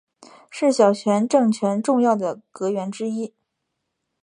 [0.49, 3.35] 是小泉政权重要的阁员之一。